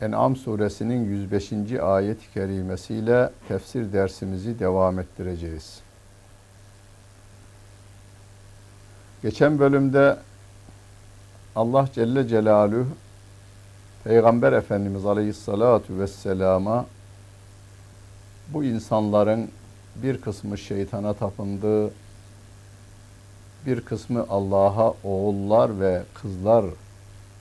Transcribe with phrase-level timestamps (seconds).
[0.00, 1.52] En'am suresinin 105.
[1.72, 5.80] ayet-i kerimesiyle tefsir dersimizi devam ettireceğiz.
[9.22, 10.16] Geçen bölümde
[11.56, 12.86] Allah Celle Celaluhu
[14.04, 16.86] Peygamber Efendimiz Aleyhissalatu Vesselam'a
[18.48, 19.50] bu insanların
[19.96, 21.90] bir kısmı şeytana tapındı,
[23.66, 26.64] bir kısmı Allah'a oğullar ve kızlar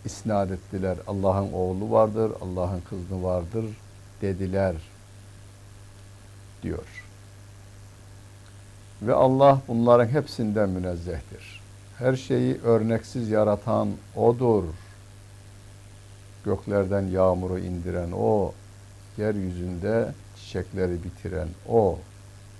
[0.05, 0.97] isnat ettiler.
[1.07, 3.65] Allah'ın oğlu vardır, Allah'ın kızı vardır
[4.21, 4.75] dediler
[6.63, 7.05] diyor.
[9.01, 11.61] Ve Allah bunların hepsinden münezzehtir.
[11.97, 14.63] Her şeyi örneksiz yaratan O'dur.
[16.45, 18.53] Göklerden yağmuru indiren O,
[19.17, 21.99] yeryüzünde çiçekleri bitiren O,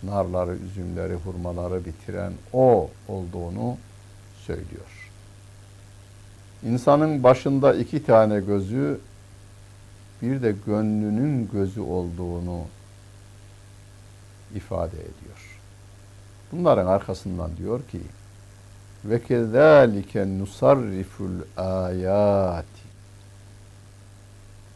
[0.03, 3.77] narları, üzümleri, hurmaları bitiren O olduğunu
[4.45, 4.98] söylüyor.
[6.63, 8.99] İnsanın başında iki tane gözü,
[10.21, 12.61] bir de gönlünün gözü olduğunu
[14.55, 15.59] ifade ediyor.
[16.51, 17.99] Bunların arkasından diyor ki
[19.05, 22.89] ve kezalike nusarriful ayati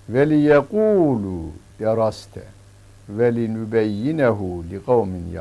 [0.10, 2.44] ve liyekulu deraste
[3.10, 5.38] ve linübeyyinehu li kavmin.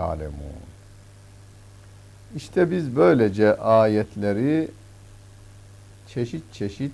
[2.37, 4.69] İşte biz böylece ayetleri
[6.15, 6.93] çeşit çeşit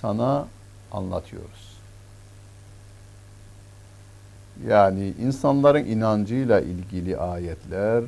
[0.00, 0.46] sana
[0.92, 1.76] anlatıyoruz.
[4.68, 8.04] Yani insanların inancıyla ilgili ayetler,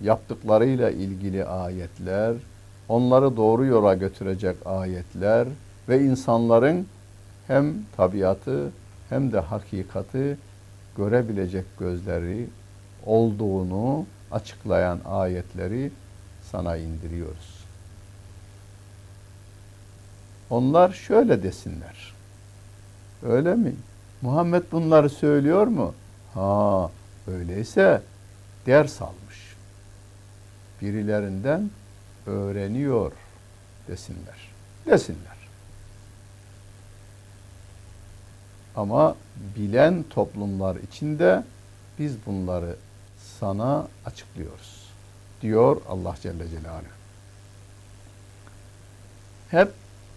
[0.00, 2.34] yaptıklarıyla ilgili ayetler,
[2.88, 5.48] onları doğru yola götürecek ayetler
[5.88, 6.86] ve insanların
[7.46, 8.70] hem tabiatı
[9.08, 10.36] hem de hakikati
[10.96, 12.46] görebilecek gözleri
[13.06, 15.90] olduğunu açıklayan ayetleri
[16.42, 17.59] sana indiriyoruz.
[20.50, 22.14] Onlar şöyle desinler.
[23.22, 23.74] Öyle mi?
[24.22, 25.94] Muhammed bunları söylüyor mu?
[26.34, 26.90] Ha,
[27.26, 28.02] öyleyse
[28.66, 29.56] ders almış.
[30.82, 31.70] Birilerinden
[32.26, 33.12] öğreniyor
[33.88, 34.50] desinler.
[34.86, 35.40] Desinler.
[38.76, 39.16] Ama
[39.56, 41.44] bilen toplumlar içinde
[41.98, 42.76] biz bunları
[43.40, 44.90] sana açıklıyoruz.
[45.42, 46.84] Diyor Allah Celle Celaluhu.
[49.50, 49.72] Hep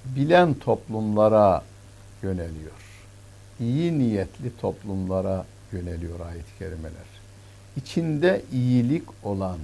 [0.05, 1.63] bilen toplumlara
[2.23, 2.83] yöneliyor.
[3.59, 7.13] İyi niyetli toplumlara yöneliyor ayet-i kerimeler.
[7.77, 9.57] İçinde iyilik olan,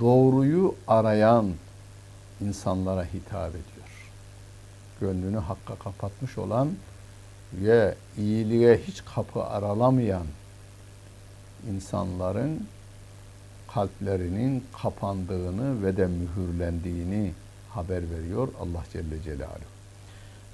[0.00, 1.52] doğruyu arayan
[2.40, 4.10] insanlara hitap ediyor.
[5.00, 6.70] Gönlünü hakka kapatmış olan
[7.52, 10.26] ve iyiliğe hiç kapı aralamayan
[11.70, 12.66] insanların
[13.74, 17.32] kalplerinin kapandığını ve de mühürlendiğini
[17.70, 19.71] haber veriyor Allah Celle Celaluhu.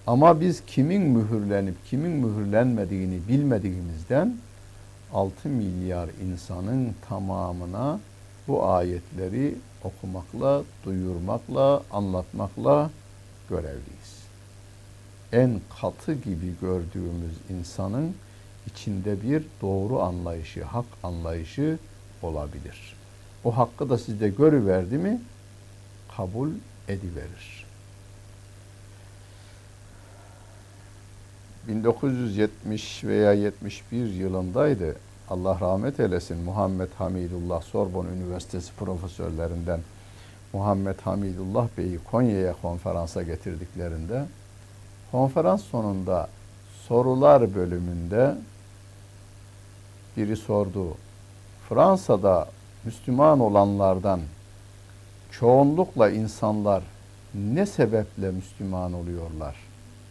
[0.09, 4.37] Ama biz kimin mühürlenip kimin mühürlenmediğini bilmediğimizden
[5.13, 8.01] 6 milyar insanın tamamına
[8.49, 9.55] bu ayetleri
[9.85, 12.91] okumakla, duyurmakla, anlatmakla
[13.49, 14.23] görevliyiz.
[15.33, 18.15] En katı gibi gördüğümüz insanın
[18.67, 21.79] içinde bir doğru anlayışı, hak anlayışı
[22.23, 22.97] olabilir.
[23.45, 25.21] O hakkı da sizde görüverdi mi
[26.17, 26.51] kabul
[26.89, 27.58] ediverir.
[31.69, 34.97] 1970 veya 71 yılındaydı.
[35.31, 39.81] Allah rahmet eylesin Muhammed Hamidullah Sorbon Üniversitesi profesörlerinden
[40.53, 44.25] Muhammed Hamidullah Bey'i Konya'ya konferansa getirdiklerinde
[45.11, 46.29] konferans sonunda
[46.89, 48.35] sorular bölümünde
[50.17, 50.95] biri sordu.
[51.69, 52.49] Fransa'da
[52.85, 54.21] Müslüman olanlardan
[55.31, 56.83] çoğunlukla insanlar
[57.35, 59.57] ne sebeple Müslüman oluyorlar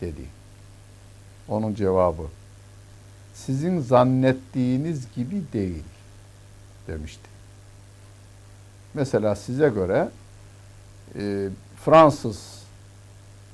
[0.02, 0.37] dedi.
[1.50, 2.24] Onun cevabı
[3.34, 5.84] sizin zannettiğiniz gibi değil
[6.88, 7.30] demişti.
[8.94, 10.10] Mesela size göre
[11.20, 11.50] e,
[11.86, 12.64] Fransız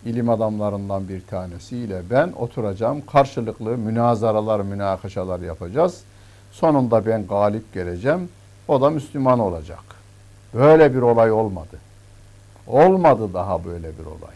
[0.06, 3.06] ilim adamlarından bir tanesiyle ben oturacağım.
[3.06, 6.02] Karşılıklı münazaralar, münakaşalar yapacağız.
[6.52, 8.30] Sonunda ben galip geleceğim.
[8.68, 9.84] O da Müslüman olacak.
[10.54, 11.80] Böyle bir olay olmadı.
[12.68, 14.36] Olmadı daha böyle bir olay.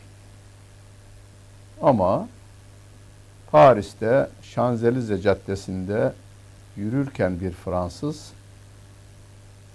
[1.82, 2.28] Ama
[3.52, 6.14] Paris'te Şanzelize Caddesi'nde
[6.76, 8.32] yürürken bir Fransız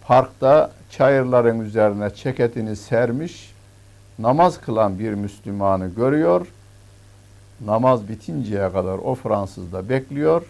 [0.02, 3.52] parkta çayırların üzerine ceketini sermiş
[4.18, 6.46] namaz kılan bir Müslümanı görüyor.
[7.60, 10.42] Namaz bitinceye kadar o Fransız da bekliyor.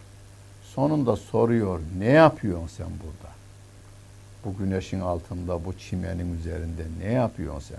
[0.62, 3.32] Sonunda soruyor ne yapıyorsun sen burada?
[4.44, 7.78] Bu güneşin altında, bu çimenin üzerinde ne yapıyorsun sen?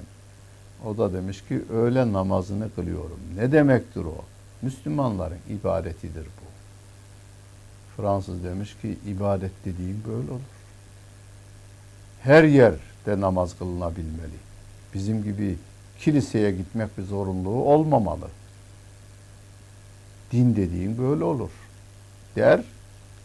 [0.89, 3.19] O da demiş ki öğle namazını kılıyorum.
[3.35, 4.17] Ne demektir o?
[4.63, 6.53] Müslümanların ibadetidir bu.
[7.97, 10.41] Fransız demiş ki ibadet dediğin böyle olur.
[12.23, 14.37] Her yerde namaz kılınabilmeli.
[14.93, 15.57] Bizim gibi
[15.99, 18.27] kiliseye gitmek bir zorunluluğu olmamalı.
[20.31, 21.49] Din dediğin böyle olur.
[22.35, 22.61] Der,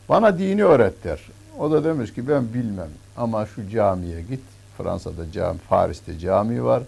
[0.09, 1.21] bana dini öğret der.
[1.59, 4.41] O da demiş ki ben bilmem ama şu camiye git.
[4.79, 6.83] Fransa'da cami, Paris'te cami var.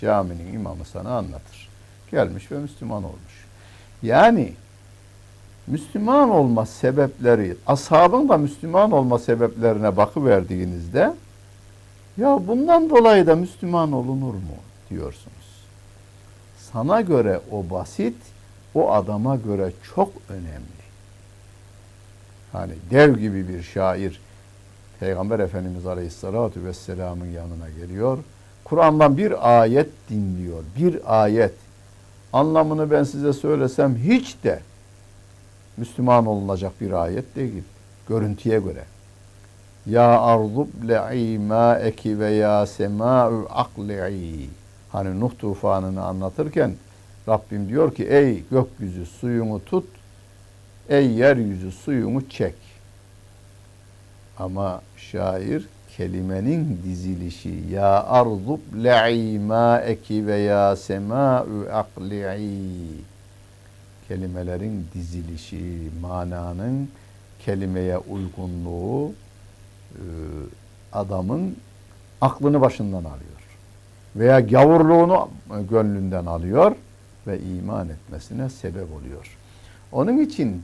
[0.00, 1.68] Caminin imamı sana anlatır.
[2.10, 3.49] Gelmiş ve Müslüman olmuş.
[4.02, 4.52] Yani
[5.66, 11.14] Müslüman olma sebepleri, ashabın da Müslüman olma sebeplerine bakıverdiğinizde
[12.16, 14.56] ya bundan dolayı da Müslüman olunur mu
[14.90, 15.64] diyorsunuz.
[16.72, 18.16] Sana göre o basit,
[18.74, 20.80] o adama göre çok önemli.
[22.52, 24.20] Hani dev gibi bir şair
[25.00, 28.18] Peygamber Efendimiz Aleyhisselatü Vesselam'ın yanına geliyor.
[28.64, 30.62] Kur'an'dan bir ayet dinliyor.
[30.78, 31.54] Bir ayet.
[32.32, 34.60] Anlamını ben size söylesem hiç de
[35.76, 37.62] Müslüman olunacak bir ayet değil.
[38.08, 38.84] Görüntüye göre.
[39.86, 44.48] Ya arzub le'i ma'eki ve ya sema'u akli'i.
[44.92, 46.74] Hani Nuh tufanını anlatırken
[47.28, 49.86] Rabbim diyor ki ey gökyüzü suyunu tut,
[50.88, 52.54] ey yeryüzü suyunu çek.
[54.38, 55.68] Ama şair
[56.00, 62.86] kelimenin dizilişi ya arzub le'i ma'eki ve ya sema'u akli'i
[64.08, 66.88] kelimelerin dizilişi, mananın
[67.44, 69.12] kelimeye uygunluğu
[69.92, 70.02] e,
[70.92, 71.56] adamın
[72.20, 73.40] aklını başından alıyor.
[74.16, 75.28] Veya gavurluğunu
[75.70, 76.76] gönlünden alıyor
[77.26, 79.36] ve iman etmesine sebep oluyor.
[79.92, 80.62] Onun için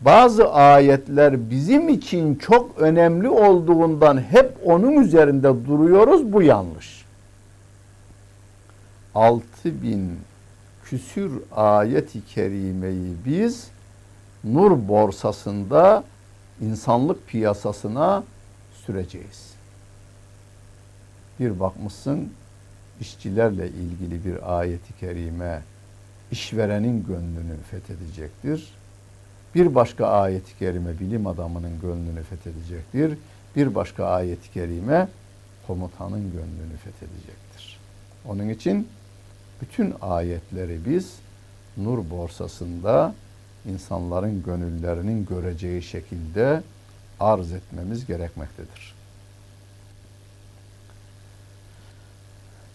[0.00, 6.32] bazı ayetler bizim için çok önemli olduğundan hep onun üzerinde duruyoruz.
[6.32, 7.04] Bu yanlış.
[9.14, 10.18] 6000
[10.84, 13.68] küsür ayeti kerimeyi biz
[14.44, 16.04] nur borsasında
[16.60, 18.24] insanlık piyasasına
[18.86, 19.54] süreceğiz.
[21.40, 22.32] Bir bakmışsın
[23.00, 25.62] işçilerle ilgili bir ayeti kerime
[26.30, 28.74] işverenin gönlünü fethedecektir.
[29.54, 33.18] Bir başka ayet-i kerime bilim adamının gönlünü fethedecektir.
[33.56, 35.08] Bir başka ayet-i kerime
[35.66, 37.80] komutanın gönlünü fethedecektir.
[38.28, 38.88] Onun için
[39.62, 41.14] bütün ayetleri biz
[41.76, 43.14] nur borsasında
[43.68, 46.62] insanların gönüllerinin göreceği şekilde
[47.20, 48.94] arz etmemiz gerekmektedir.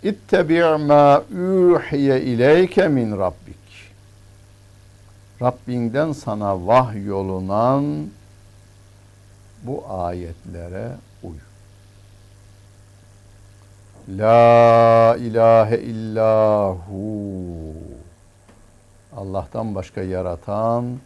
[0.04, 3.59] İttebi' ma uhiye ileyke min rabbik.
[5.42, 8.08] Rabbinden sana vahyolunan
[9.64, 10.92] bu ayetlere
[11.24, 11.36] uy.
[14.10, 17.04] La ilahe illahu.
[19.16, 21.00] Allah'tan başka yaratan,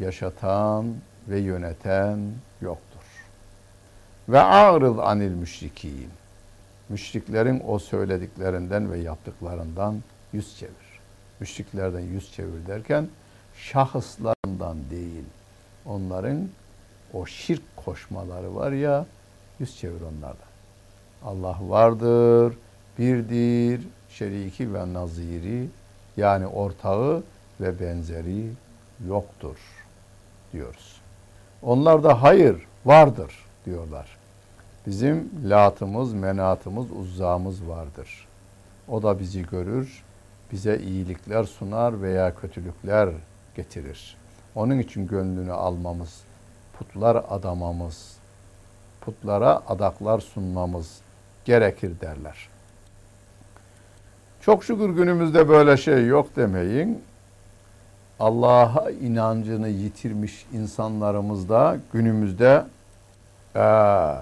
[0.00, 0.94] yaşatan
[1.28, 2.18] ve yöneten
[2.60, 3.04] yoktur.
[4.28, 6.08] Ve a'rız anil müşrikin.
[6.88, 11.00] Müşriklerin o söylediklerinden ve yaptıklarından yüz çevir.
[11.40, 13.08] Müşriklerden yüz çevir derken
[13.72, 15.24] şahıslarından değil,
[15.86, 16.48] onların
[17.12, 19.06] o şirk koşmaları var ya,
[19.58, 20.54] yüz çevir onlardan.
[21.24, 22.54] Allah vardır,
[22.98, 25.68] birdir, şeriki ve naziri
[26.16, 27.22] yani ortağı
[27.60, 28.50] ve benzeri
[29.08, 29.56] yoktur
[30.52, 31.00] diyoruz.
[31.62, 33.34] Onlar da hayır vardır
[33.66, 34.16] diyorlar.
[34.86, 38.28] Bizim latımız, menatımız, uzzamız vardır.
[38.88, 40.02] O da bizi görür,
[40.52, 43.08] bize iyilikler sunar veya kötülükler
[43.56, 44.16] getirir.
[44.54, 46.20] Onun için gönlünü almamız,
[46.78, 48.16] putlar adamamız,
[49.00, 50.98] putlara adaklar sunmamız
[51.44, 52.48] gerekir derler.
[54.40, 57.02] Çok şükür günümüzde böyle şey yok demeyin.
[58.20, 62.64] Allah'a inancını yitirmiş insanlarımız da günümüzde
[63.56, 64.14] ee,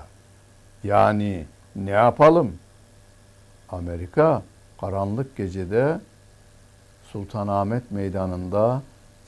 [0.84, 1.44] yani
[1.76, 2.58] ne yapalım?
[3.68, 4.42] Amerika
[4.80, 6.00] karanlık gecede
[7.12, 8.82] Sultanahmet Meydanı'nda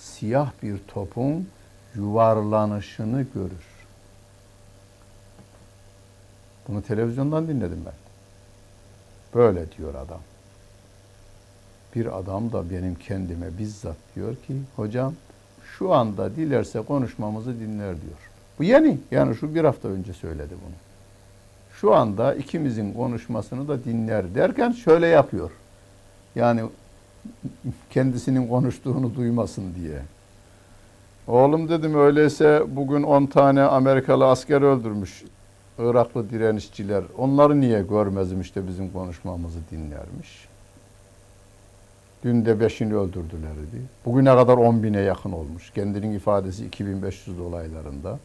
[0.04, 1.48] siyah bir topun
[1.94, 3.64] yuvarlanışını görür.
[6.68, 7.92] Bunu televizyondan dinledim ben.
[9.34, 10.20] Böyle diyor adam.
[11.94, 15.14] Bir adam da benim kendime bizzat diyor ki hocam
[15.78, 18.18] şu anda dilerse konuşmamızı dinler diyor.
[18.58, 18.98] Bu yeni.
[19.10, 20.74] Yani şu bir hafta önce söyledi bunu.
[21.80, 25.50] Şu anda ikimizin konuşmasını da dinler derken şöyle yapıyor.
[26.34, 26.62] Yani
[27.90, 30.02] kendisinin konuştuğunu duymasın diye.
[31.26, 35.24] Oğlum dedim öyleyse bugün 10 tane Amerikalı asker öldürmüş
[35.78, 37.04] Iraklı direnişçiler.
[37.18, 40.48] Onları niye görmezmiş de bizim konuşmamızı dinlermiş.
[42.24, 43.82] Dün de beşini öldürdüler dedi.
[44.04, 45.70] Bugüne kadar 10 bine yakın olmuş.
[45.70, 48.18] Kendinin ifadesi 2500 dolaylarında.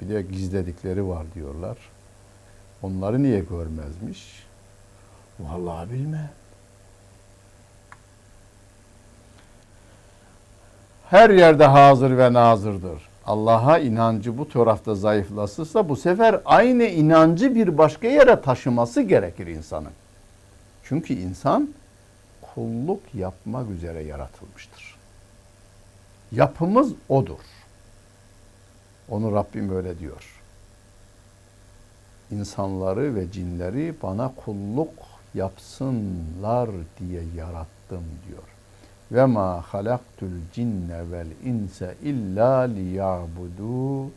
[0.00, 1.78] Bir de gizledikleri var diyorlar.
[2.82, 4.46] Onları niye görmezmiş?
[5.40, 6.30] Vallahi bilmem.
[11.10, 13.08] Her yerde hazır ve nazırdır.
[13.26, 19.92] Allah'a inancı bu tarafta zayıflasırsa bu sefer aynı inancı bir başka yere taşıması gerekir insanın.
[20.84, 21.74] Çünkü insan
[22.54, 24.96] kulluk yapmak üzere yaratılmıştır.
[26.32, 27.40] Yapımız odur.
[29.08, 30.40] Onu Rabbim öyle diyor.
[32.30, 34.94] İnsanları ve cinleri bana kulluk
[35.34, 38.49] yapsınlar diye yarattım diyor.
[39.12, 44.10] Ve ma halaktul cinne vel inse illa liyabuduni.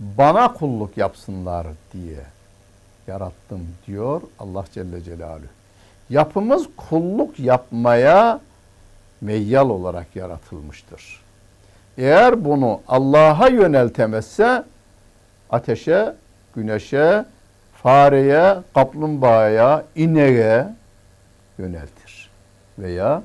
[0.00, 2.20] Bana kulluk yapsınlar diye
[3.06, 5.46] yarattım diyor Allah Celle Celaluhu.
[6.10, 8.40] Yapımız kulluk yapmaya
[9.20, 11.20] meyyal olarak yaratılmıştır.
[11.98, 14.64] Eğer bunu Allah'a yöneltemezse
[15.50, 16.14] ateşe,
[16.54, 17.24] güneşe,
[17.82, 20.66] fareye, kaplumbağaya, ineğe
[21.58, 22.30] yöneltir.
[22.78, 23.22] Veya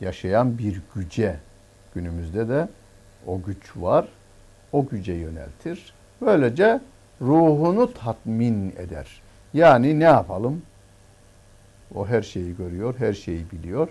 [0.00, 1.36] yaşayan bir güce,
[1.94, 2.68] günümüzde de
[3.26, 4.08] o güç var,
[4.72, 5.92] o güce yöneltir.
[6.20, 6.80] Böylece
[7.20, 9.22] ruhunu tatmin eder.
[9.54, 10.62] Yani ne yapalım?
[11.94, 13.88] O her şeyi görüyor, her şeyi biliyor.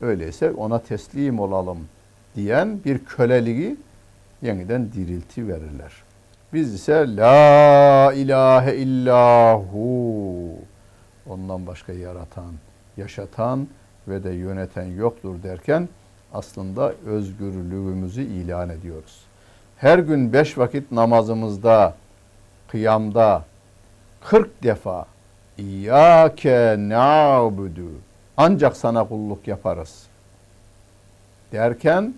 [0.00, 1.88] Öyleyse ona teslim olalım
[2.36, 3.76] diyen bir köleliği
[4.42, 5.92] yeniden dirilti verirler.
[6.52, 9.80] Biz ise la ilahe illahu
[11.26, 12.52] ondan başka yaratan,
[12.96, 13.68] yaşatan
[14.08, 15.88] ve de yöneten yoktur derken
[16.32, 19.20] aslında özgürlüğümüzü ilan ediyoruz.
[19.76, 21.94] Her gün beş vakit namazımızda,
[22.68, 23.44] kıyamda
[24.20, 25.06] 40 defa
[25.58, 27.90] İyyâke na'budu
[28.36, 30.06] ancak sana kulluk yaparız
[31.52, 32.14] derken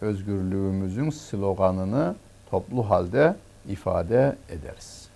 [0.00, 2.14] özgürlüğümüzün sloganını
[2.50, 3.36] toplu halde
[3.68, 5.08] ifade ederiz.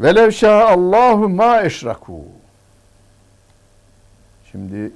[0.00, 2.24] Velev Allahu ma eşraku.
[4.52, 4.92] Şimdi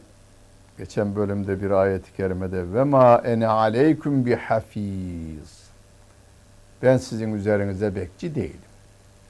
[0.79, 5.67] geçen bölümde bir ayet-i kerimede ve ma ene aleyküm bi hafiz.
[6.83, 8.61] Ben sizin üzerinize bekçi değilim.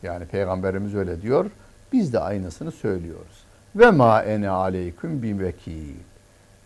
[0.03, 1.51] Yani peygamberimiz öyle diyor.
[1.93, 3.45] Biz de aynısını söylüyoruz.
[3.77, 5.95] Ve ma ene aleyküm bi vekil.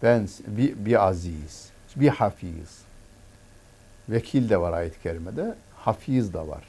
[0.02, 2.83] Ben bir, bir aziz, bir hafiz.
[4.09, 6.64] Vekil de var ayet-i kerimede, hafiz de var.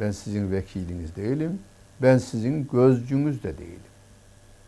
[0.00, 1.58] Ben sizin vekiliniz değilim,
[2.02, 3.90] ben sizin gözcünüz de değilim.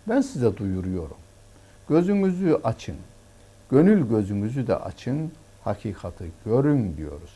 [0.09, 1.22] Ben size duyuruyorum.
[1.89, 2.97] Gözünüzü açın,
[3.71, 5.33] gönül gözünüzü de açın,
[5.65, 7.31] hakikati görün diyoruz.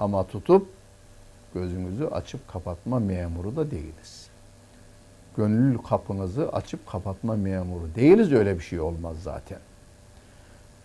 [0.00, 0.66] Ama tutup
[1.54, 4.28] gözünüzü açıp kapatma memuru da değiliz.
[5.36, 9.58] Gönül kapınızı açıp kapatma memuru değiliz öyle bir şey olmaz zaten.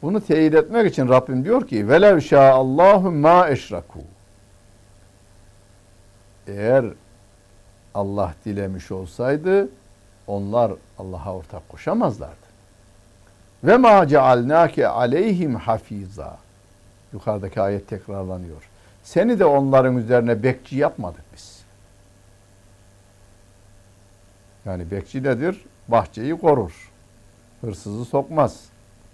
[0.01, 3.99] Bunu teyit etmek için Rabbim diyor ki velev Allahu ma eşraku.
[6.47, 6.85] Eğer
[7.93, 9.69] Allah dilemiş olsaydı
[10.27, 12.44] onlar Allah'a ortak koşamazlardı.
[13.65, 16.37] Ve ma cealnake aleyhim hafiza.
[17.13, 18.69] Yukarıdaki ayet tekrarlanıyor.
[19.03, 21.61] Seni de onların üzerine bekçi yapmadık biz.
[24.65, 25.65] Yani bekçi nedir?
[25.87, 26.91] Bahçeyi korur.
[27.61, 28.65] Hırsızı sokmaz.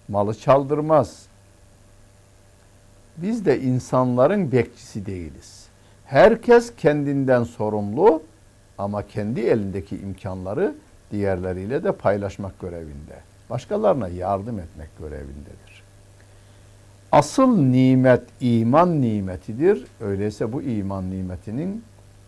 [0.08, 1.26] Malı çaldırmaz.
[3.18, 5.66] Biz de insanların bekçisi değiliz.
[6.06, 8.24] Herkes kendinden sorumlu
[8.78, 10.76] ama kendi elindeki imkanları
[11.12, 13.31] diğerleriyle de paylaşmak görevinde.
[13.52, 15.84] Başkalarına yardım etmek görevindedir.
[17.12, 19.86] Asıl nimet iman nimetidir.
[20.02, 21.84] Öyleyse bu iman nimetinin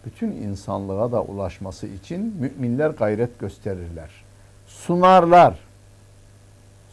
[0.06, 4.10] bütün insanlığa da ulaşması için müminler gayret gösterirler.
[4.68, 5.60] Sunarlar.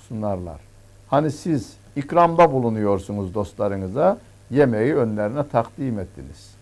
[0.09, 0.61] Sunarlar.
[1.09, 4.19] Hani siz ikramda bulunuyorsunuz dostlarınıza,
[4.51, 6.55] yemeği önlerine takdim ettiniz.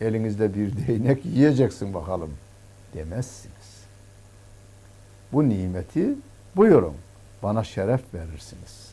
[0.00, 2.30] Elinizde bir değnek yiyeceksin bakalım
[2.94, 3.84] demezsiniz.
[5.32, 6.14] Bu nimeti
[6.56, 6.94] buyurun
[7.42, 8.90] bana şeref verirsiniz.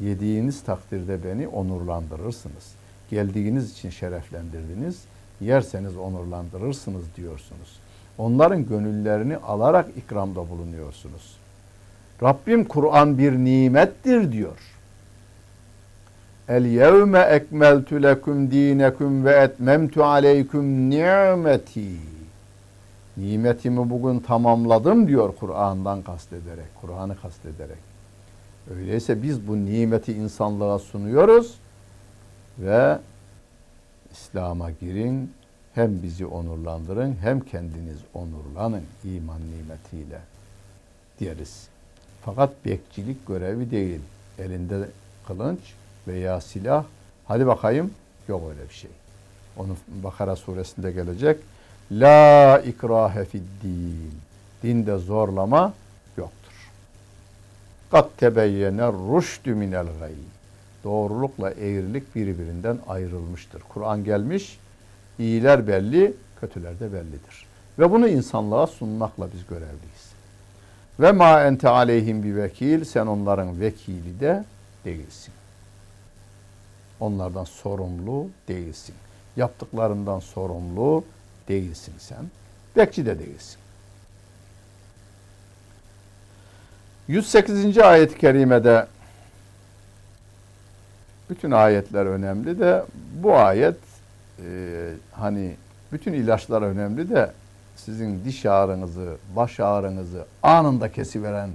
[0.00, 2.74] Yediğiniz takdirde beni onurlandırırsınız.
[3.10, 5.02] Geldiğiniz için şereflendirdiniz.
[5.40, 7.78] Yerseniz onurlandırırsınız diyorsunuz.
[8.18, 11.36] Onların gönüllerini alarak ikramda bulunuyorsunuz.
[12.22, 14.58] Rabbim Kur'an bir nimettir diyor.
[16.48, 22.21] El yevme ekmeltu lekum dinekum ve etmemtu aleykum ni'meti.
[23.16, 27.78] Nimetimi bugün tamamladım diyor Kur'an'dan kastederek, Kur'an'ı kastederek.
[28.74, 31.54] Öyleyse biz bu nimeti insanlığa sunuyoruz
[32.58, 32.98] ve
[34.12, 35.32] İslam'a girin,
[35.74, 40.20] hem bizi onurlandırın hem kendiniz onurlanın iman nimetiyle
[41.20, 41.68] deriz.
[42.24, 44.00] Fakat bekçilik görevi değil.
[44.38, 44.88] Elinde
[45.26, 45.60] kılınç
[46.08, 46.84] veya silah.
[47.24, 47.90] Hadi bakayım.
[48.28, 48.90] Yok öyle bir şey.
[49.56, 51.38] Onun Bakara suresinde gelecek.
[52.00, 53.26] La ikrahe
[53.62, 54.12] din.
[54.62, 55.72] Dinde zorlama
[56.16, 56.70] yoktur.
[57.90, 60.12] Kat tebeyyene rüştü minel gay.
[60.84, 63.62] Doğrulukla eğrilik birbirinden ayrılmıştır.
[63.68, 64.58] Kur'an gelmiş,
[65.18, 67.46] iyiler belli, kötüler de bellidir.
[67.78, 70.12] Ve bunu insanlığa sunmakla biz görevliyiz.
[71.00, 74.44] Ve ma ente aleyhim bir vekil, sen onların vekili de
[74.84, 75.34] değilsin.
[77.00, 78.94] Onlardan sorumlu değilsin.
[79.36, 81.04] Yaptıklarından sorumlu
[81.48, 82.30] değilsin sen.
[82.76, 83.58] Bekçi de değilsin.
[87.08, 87.78] 108.
[87.78, 88.86] ayet-i kerimede
[91.30, 92.84] bütün ayetler önemli de
[93.22, 93.76] bu ayet
[94.44, 95.56] e, hani
[95.92, 97.32] bütün ilaçlar önemli de
[97.76, 101.50] sizin diş ağrınızı, baş ağrınızı anında kesiveren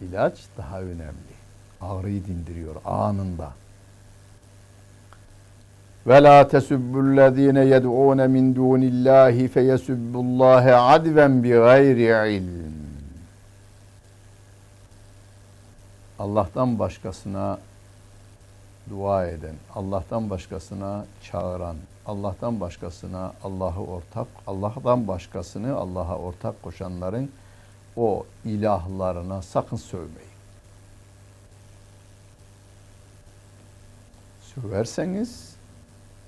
[0.00, 1.36] ilaç daha önemli.
[1.80, 3.52] Ağrıyı dindiriyor anında.
[6.06, 12.76] Ve la tesubbullezine yed'un min dunillahi feyesubbullaha adven bi gayri ilm.
[16.18, 17.58] Allah'tan başkasına
[18.90, 27.30] dua eden, Allah'tan başkasına çağıran, Allah'tan başkasına Allah'ı ortak, Allah'tan başkasını Allah'a ortak koşanların
[27.96, 30.36] o ilahlarına sakın sövmeyin.
[34.54, 35.55] Söverseniz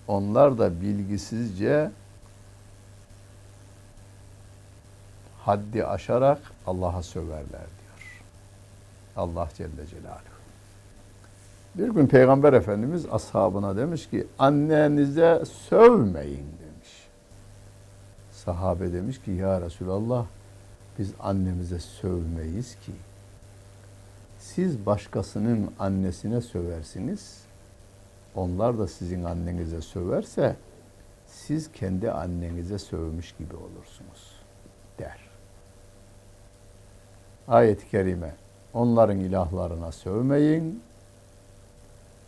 [0.09, 1.91] onlar da bilgisizce
[5.39, 8.23] haddi aşarak Allah'a söverler diyor.
[9.17, 10.39] Allah Celle Celaluhu.
[11.75, 17.09] Bir gün Peygamber Efendimiz ashabına demiş ki annenize sövmeyin demiş.
[18.33, 20.27] Sahabe demiş ki ya Resulallah
[20.99, 22.93] biz annemize sövmeyiz ki.
[24.39, 27.48] Siz başkasının annesine söversiniz.
[28.35, 30.57] Onlar da sizin annenize söverse
[31.27, 34.41] siz kendi annenize sövmüş gibi olursunuz
[34.99, 35.19] der.
[37.49, 38.35] Ayet-i kerime
[38.75, 40.83] onların ilahlarına sövmeyin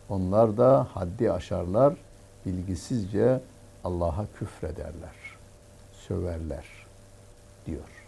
[0.09, 1.93] onlar da haddi aşarlar,
[2.45, 3.41] bilgisizce
[3.83, 5.37] Allah'a küfrederler,
[5.93, 6.65] söverler
[7.65, 8.05] diyor.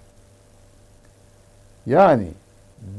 [1.85, 2.31] Yani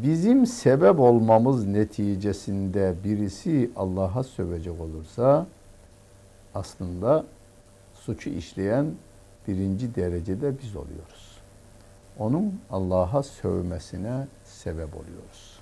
[0.02, 5.46] bizim sebep olmamız neticesinde birisi Allah'a sövecek olursa
[6.54, 7.24] aslında
[7.94, 8.86] suçu işleyen
[9.48, 11.38] birinci derecede biz oluyoruz.
[12.18, 15.54] Onun Allah'a sövmesine sebep oluyoruz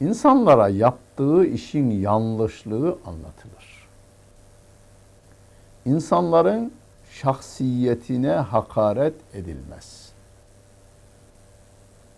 [0.00, 3.88] insanlara yaptığı işin yanlışlığı anlatılır.
[5.84, 6.72] İnsanların
[7.10, 10.05] şahsiyetine hakaret edilmez.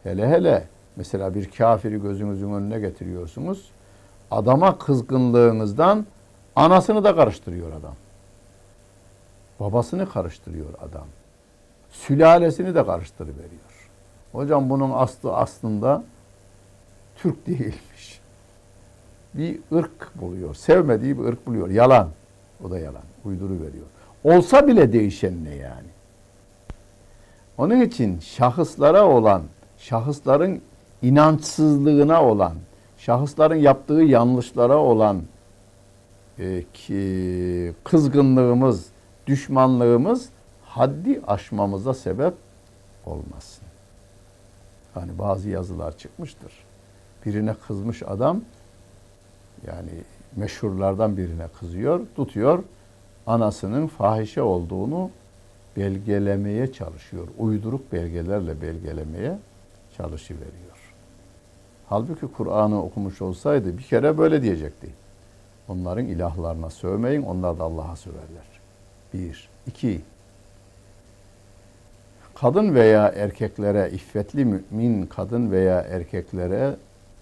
[0.03, 3.71] Hele hele mesela bir kafiri gözünüzün önüne getiriyorsunuz.
[4.31, 6.07] Adama kızgınlığınızdan
[6.57, 7.95] anasını da karıştırıyor adam.
[9.61, 11.07] Babasını karıştırıyor adam.
[11.91, 13.91] Sülalesini de karıştırıveriyor.
[14.33, 16.05] Hocam bunun aslı aslında
[17.17, 18.21] Türk değilmiş.
[19.35, 20.55] Bir ırk buluyor.
[20.55, 21.71] Sevmediği bir ırk buluyor.
[21.71, 22.09] Yalan.
[22.65, 23.03] O da yalan.
[23.25, 23.87] Uyduru veriyor.
[24.25, 25.89] Olsa bile değişen ne yani?
[27.59, 29.43] Onun için şahıslara olan,
[29.79, 30.61] şahısların
[31.03, 32.55] inançsızlığına olan,
[32.99, 35.23] şahısların yaptığı yanlışlara olan
[36.39, 38.87] e, ki, kızgınlığımız,
[39.27, 40.29] düşmanlığımız
[40.65, 42.35] haddi aşmamıza sebep
[43.07, 43.65] olmasın.
[44.95, 46.53] Hani bazı yazılar çıkmıştır
[47.27, 48.41] birine kızmış adam
[49.67, 49.91] yani
[50.37, 52.65] meşhurlardan birine kızıyor, tutuyor.
[53.27, 55.11] Anasının fahişe olduğunu
[55.77, 57.29] belgelemeye çalışıyor.
[57.39, 59.39] Uyduruk belgelerle belgelemeye
[59.99, 60.79] çalışıveriyor.
[61.89, 64.91] Halbuki Kur'an'ı okumuş olsaydı bir kere böyle diyecekti.
[65.69, 68.49] Onların ilahlarına sövmeyin, onlar da Allah'a söverler.
[69.15, 69.49] Bir.
[69.67, 70.01] iki.
[72.35, 76.77] Kadın veya erkeklere, iffetli mümin kadın veya erkeklere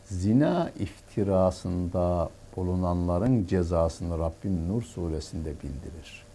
[0.05, 6.27] zina iftirasında bulunanların cezasını Rabbim Nur suresinde bildirir.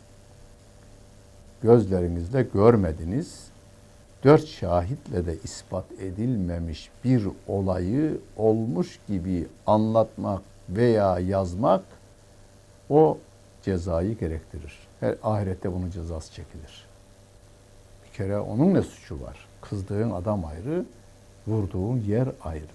[1.64, 3.51] Gözlerinizle görmediniz,
[4.24, 11.84] dört şahitle de ispat edilmemiş bir olayı olmuş gibi anlatmak veya yazmak
[12.90, 13.18] o
[13.64, 14.74] cezayı gerektirir.
[15.00, 16.86] Her ahirette bunun cezası çekilir.
[18.06, 19.48] Bir kere onun ne suçu var?
[19.62, 20.86] Kızdığın adam ayrı,
[21.48, 22.66] vurduğun yer ayrı.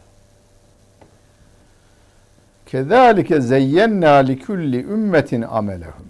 [2.66, 6.06] Kezalike zeyyenna li kulli ümmetin amelehum.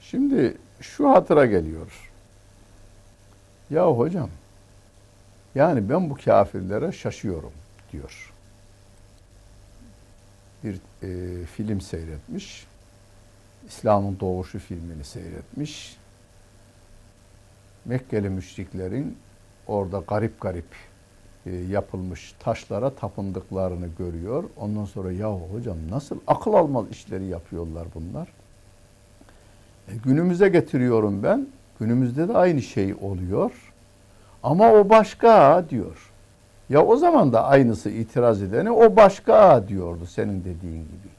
[0.00, 2.09] Şimdi şu hatıra geliyor.
[3.70, 4.28] Ya hocam,
[5.54, 7.52] yani ben bu kafirlere şaşıyorum
[7.92, 8.32] diyor.
[10.64, 12.66] Bir e, film seyretmiş.
[13.68, 15.96] İslam'ın doğuşu filmini seyretmiş.
[17.84, 19.18] Mekkeli müşriklerin
[19.66, 20.74] orada garip garip
[21.46, 24.44] e, yapılmış taşlara tapındıklarını görüyor.
[24.56, 28.28] Ondan sonra ya hocam nasıl akıl almaz işleri yapıyorlar bunlar.
[29.88, 31.46] E, günümüze getiriyorum ben.
[31.80, 33.72] Günümüzde de aynı şey oluyor.
[34.42, 36.10] Ama o başka diyor.
[36.68, 41.10] Ya o zaman da aynısı itiraz edeni o başka diyordu senin dediğin gibi.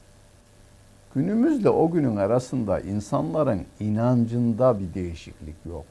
[1.14, 5.84] Günümüzle o günün arasında insanların inancında bir değişiklik yok.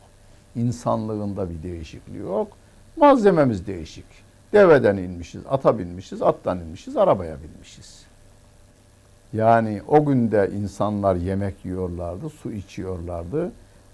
[0.55, 2.47] İnsanlığında bir değişiklik yok.
[2.97, 4.05] Malzememiz değişik.
[4.53, 8.05] Deveden inmişiz, ata binmişiz, attan inmişiz, arabaya binmişiz.
[9.33, 13.51] Yani o günde insanlar yemek yiyorlardı, su içiyorlardı.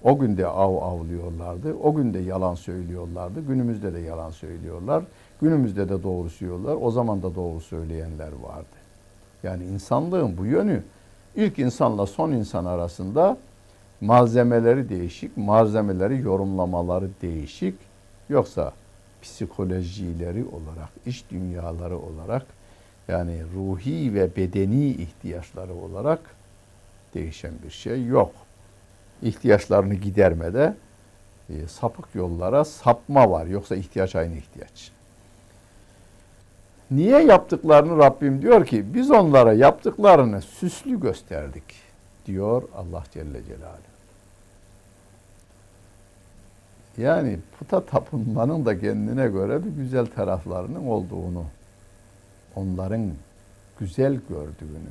[0.07, 1.73] O günde av avlıyorlardı.
[1.83, 3.41] O günde yalan söylüyorlardı.
[3.41, 5.03] Günümüzde de yalan söylüyorlar.
[5.41, 6.77] Günümüzde de doğru söylüyorlar.
[6.81, 8.75] O zaman da doğru söyleyenler vardı.
[9.43, 10.83] Yani insanlığın bu yönü
[11.35, 13.37] ilk insanla son insan arasında
[14.01, 17.75] malzemeleri değişik, malzemeleri yorumlamaları değişik.
[18.29, 18.71] Yoksa
[19.21, 22.45] psikolojileri olarak, iş dünyaları olarak
[23.07, 26.19] yani ruhi ve bedeni ihtiyaçları olarak
[27.13, 28.46] değişen bir şey yok.
[29.21, 30.73] İhtiyaçlarını gidermede
[31.49, 33.45] e, sapık yollara sapma var.
[33.45, 34.91] Yoksa ihtiyaç aynı ihtiyaç.
[36.91, 41.63] Niye yaptıklarını Rabbim diyor ki biz onlara yaptıklarını süslü gösterdik
[42.25, 43.97] diyor Allah Celle Celaluhu.
[46.97, 51.45] Yani puta tapınmanın da kendine göre bir güzel taraflarının olduğunu,
[52.55, 53.11] onların
[53.79, 54.89] güzel gördüğünü,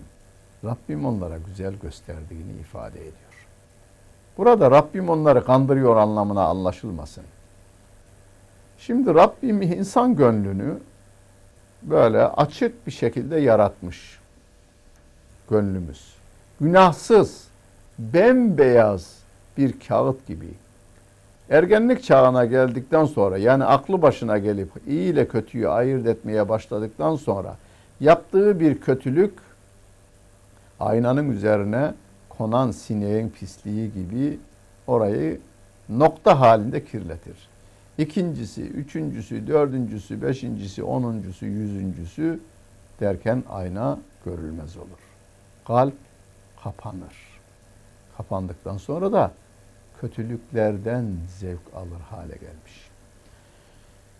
[0.65, 3.26] Rabbim onlara güzel gösterdiğini ifade ediyor.
[4.39, 7.25] Burada Rabbim onları kandırıyor anlamına anlaşılmasın.
[8.79, 10.79] Şimdi Rabbim insan gönlünü
[11.83, 14.19] böyle açık bir şekilde yaratmış.
[15.51, 16.15] Gönlümüz.
[16.61, 17.49] Günahsız,
[17.99, 19.17] bembeyaz
[19.57, 20.49] bir kağıt gibi
[21.51, 27.57] Ergenlik çağına geldikten sonra yani aklı başına gelip iyi ile kötüyü ayırt etmeye başladıktan sonra
[28.01, 29.33] yaptığı bir kötülük
[30.81, 31.95] aynanın üzerine
[32.39, 34.39] konan sineğin pisliği gibi
[34.87, 35.41] orayı
[35.89, 37.49] nokta halinde kirletir.
[37.99, 42.41] İkincisi, üçüncüsü, dördüncüsü, beşincisi, onuncusu, yüzüncüsü
[43.01, 45.01] derken ayna görülmez olur.
[45.67, 45.95] Kalp
[46.63, 47.15] kapanır.
[48.17, 49.33] Kapandıktan sonra da
[50.01, 51.05] kötülüklerden
[51.39, 52.91] zevk alır hale gelmiş.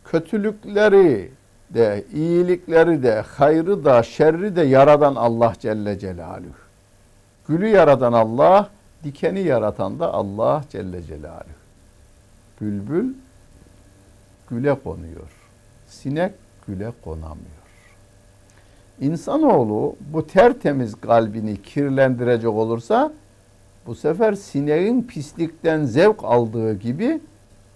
[0.05, 1.31] Kötülükleri
[1.71, 6.66] de, iyilikleri de, hayrı da, şerri de yaradan Allah Celle Celaluhu.
[7.49, 8.71] Gülü yaradan Allah,
[9.05, 11.57] dikeni yaratan da Allah Celle Celaluhu.
[12.61, 13.15] Bülbül
[14.51, 15.31] güle konuyor.
[15.87, 16.33] Sinek
[16.67, 17.57] güle konamıyor.
[19.01, 23.13] İnsanoğlu bu tertemiz kalbini kirlendirecek olursa
[23.87, 27.21] bu sefer sineğin pislikten zevk aldığı gibi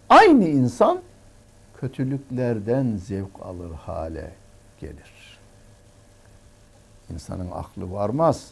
[0.08, 1.00] aynı insan
[1.80, 4.32] kötülüklerden zevk alır hale
[4.80, 5.38] gelir.
[7.10, 8.50] İnsanın aklı varmaz.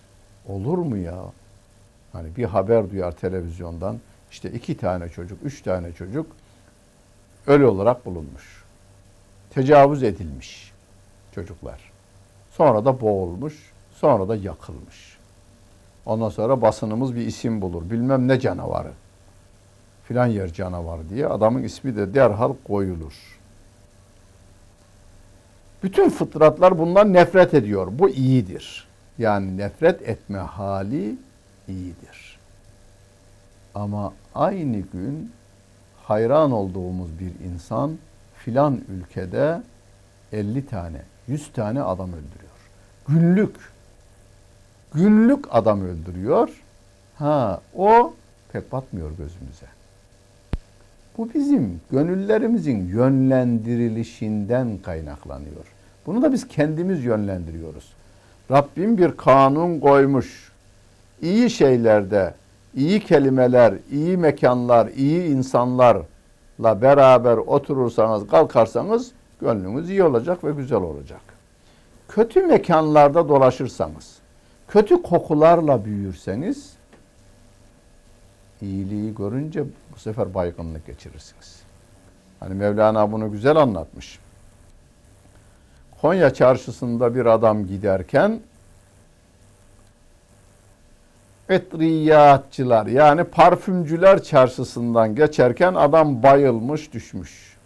[0.49, 1.25] Olur mu ya?
[2.13, 3.99] Hani bir haber duyar televizyondan
[4.31, 6.27] işte iki tane çocuk, üç tane çocuk
[7.47, 8.65] ölü olarak bulunmuş.
[9.51, 10.73] Tecavüz edilmiş
[11.35, 11.93] çocuklar.
[12.51, 15.19] Sonra da boğulmuş, sonra da yakılmış.
[16.07, 17.91] Ondan sonra basınımız bir isim bulur.
[17.91, 18.93] Bilmem ne canavarı.
[20.05, 23.39] Filan yer canavarı diye adamın ismi de derhal koyulur.
[25.83, 27.89] Bütün fıtratlar bundan nefret ediyor.
[27.91, 28.88] Bu iyidir.
[29.19, 31.17] Yani nefret etme hali
[31.69, 32.39] iyidir.
[33.75, 35.33] Ama aynı gün
[36.03, 37.99] hayran olduğumuz bir insan
[38.37, 39.63] filan ülkede
[40.33, 42.59] 50 tane, 100 tane adam öldürüyor.
[43.09, 43.57] Günlük
[44.95, 46.63] günlük adam öldürüyor.
[47.17, 48.15] Ha o
[48.53, 49.67] pek batmıyor gözümüze.
[51.19, 55.75] Bu bizim gönüllerimizin yönlendirilişinden kaynaklanıyor.
[56.07, 57.93] Bunu da biz kendimiz yönlendiriyoruz.
[58.51, 60.53] Rabbim bir kanun koymuş.
[61.23, 62.35] İyi şeylerde,
[62.75, 66.03] iyi kelimeler, iyi mekanlar, iyi insanlarla
[66.83, 71.21] beraber oturursanız, kalkarsanız gönlünüz iyi olacak ve güzel olacak.
[72.09, 74.19] Kötü mekanlarda dolaşırsanız,
[74.69, 76.73] kötü kokularla büyürseniz
[78.63, 81.63] iyiliği görünce bu sefer baygınlık geçirirsiniz.
[82.41, 84.19] Hani Mevlana bunu güzel anlatmış.
[86.01, 88.41] Konya çarşısında bir adam giderken
[91.49, 97.57] etriyatçılar yani parfümcüler çarşısından geçerken adam bayılmış düşmüş.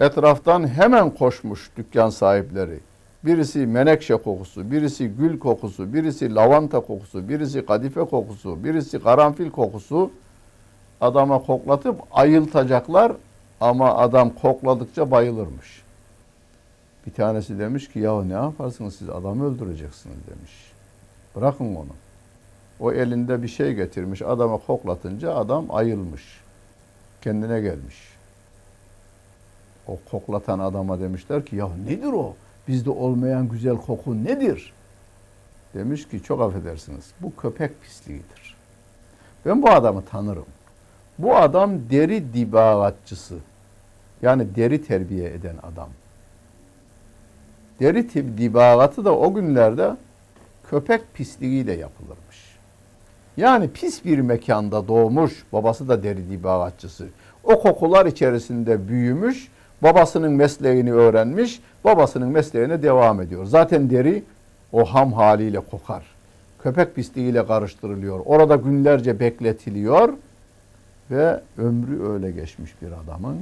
[0.00, 2.80] Etraftan hemen koşmuş dükkan sahipleri.
[3.24, 10.10] Birisi menekşe kokusu, birisi gül kokusu, birisi lavanta kokusu, birisi kadife kokusu, birisi karanfil kokusu
[11.00, 13.12] adama koklatıp ayıltacaklar
[13.60, 15.81] ama adam kokladıkça bayılırmış.
[17.06, 20.72] Bir tanesi demiş ki ya ne yaparsınız siz adamı öldüreceksiniz demiş.
[21.36, 21.92] Bırakın onu.
[22.80, 26.40] O elinde bir şey getirmiş adama koklatınca adam ayılmış.
[27.22, 27.96] Kendine gelmiş.
[29.88, 32.34] O koklatan adama demişler ki ya nedir o?
[32.68, 34.72] Bizde olmayan güzel koku nedir?
[35.74, 38.56] Demiş ki çok affedersiniz bu köpek pisliğidir.
[39.46, 40.46] Ben bu adamı tanırım.
[41.18, 43.38] Bu adam deri dibagatçısı.
[44.22, 45.88] Yani deri terbiye eden adam.
[47.82, 49.96] Deri tip dibagatı da o günlerde
[50.70, 52.56] köpek pisliğiyle yapılırmış.
[53.36, 57.06] Yani pis bir mekanda doğmuş, babası da deri dibagatçısı.
[57.44, 59.48] O kokular içerisinde büyümüş,
[59.82, 63.44] babasının mesleğini öğrenmiş, babasının mesleğine devam ediyor.
[63.44, 64.22] Zaten deri
[64.72, 66.04] o ham haliyle kokar.
[66.62, 68.20] Köpek pisliğiyle karıştırılıyor.
[68.24, 70.12] Orada günlerce bekletiliyor
[71.10, 73.38] ve ömrü öyle geçmiş bir adamın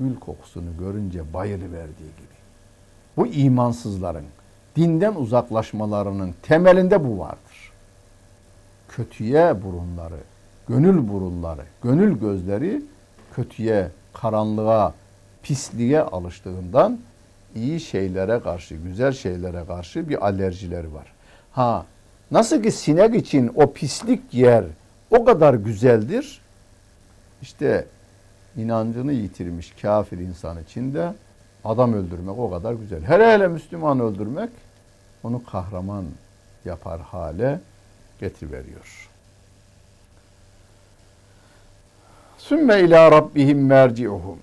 [0.00, 2.33] gül kokusunu görünce bayılıverdiği gibi.
[3.16, 4.24] Bu imansızların
[4.76, 7.72] dinden uzaklaşmalarının temelinde bu vardır.
[8.88, 10.18] Kötüye burunları,
[10.68, 12.82] gönül burunları, gönül gözleri
[13.34, 14.94] kötüye, karanlığa,
[15.42, 16.98] pisliğe alıştığından
[17.54, 21.12] iyi şeylere karşı, güzel şeylere karşı bir alerjileri var.
[21.52, 21.86] Ha,
[22.30, 24.64] nasıl ki sinek için o pislik yer
[25.10, 26.40] o kadar güzeldir.
[27.42, 27.86] İşte
[28.56, 31.14] inancını yitirmiş kafir insan için de
[31.64, 33.02] adam öldürmek o kadar güzel.
[33.02, 34.50] Hele hele Müslüman öldürmek
[35.22, 36.04] onu kahraman
[36.64, 37.60] yapar hale
[38.20, 39.10] getiriveriyor.
[42.38, 44.38] Sümme ila rabbihim merci'uhum.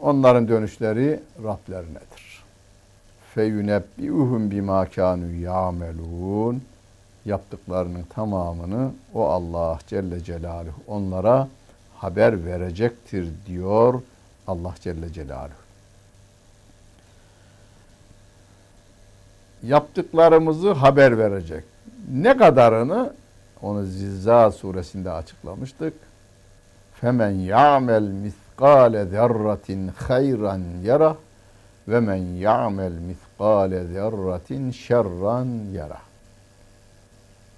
[0.00, 2.44] Onların dönüşleri Rablerinedir.
[3.34, 6.62] Feyunebbi'uhum bima kanu ya'melun.
[7.24, 11.48] Yaptıklarının tamamını o Allah Celle Celaluhu onlara
[11.96, 14.02] haber verecektir diyor
[14.46, 15.59] Allah Celle Celaluhu.
[19.62, 21.64] Yaptıklarımızı haber verecek.
[22.12, 23.12] Ne kadarını
[23.62, 25.94] onu Zilzal suresinde açıklamıştık.
[27.00, 31.16] Femen ya'mel miskale zerratin hayran yara
[31.88, 35.98] ve men ya'mel miskale zerratin şerran yara.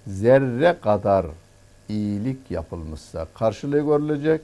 [0.07, 1.25] Zerre kadar
[1.89, 4.41] iyilik yapılmışsa karşılığı görülecek.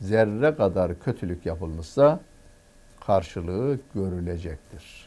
[0.00, 2.20] Zerre kadar kötülük yapılmışsa
[3.06, 5.03] karşılığı görülecektir.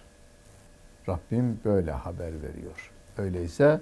[1.09, 2.91] Rabbim böyle haber veriyor.
[3.17, 3.79] Öyleyse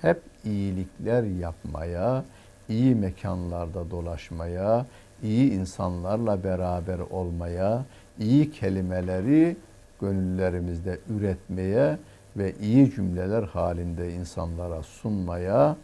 [0.00, 2.24] hep iyilikler yapmaya,
[2.68, 4.86] iyi mekanlarda dolaşmaya,
[5.22, 7.84] iyi insanlarla beraber olmaya,
[8.18, 9.56] iyi kelimeleri
[10.00, 11.98] gönüllerimizde üretmeye
[12.36, 15.76] ve iyi cümleler halinde insanlara sunmaya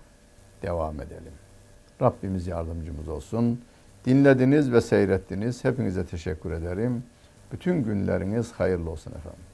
[0.63, 1.33] devam edelim.
[2.03, 3.61] Rabbimiz yardımcımız olsun.
[4.05, 5.65] Dinlediniz ve seyrettiniz.
[5.65, 7.05] Hepinize teşekkür ederim.
[7.53, 9.50] Bütün günleriniz hayırlı olsun efendim.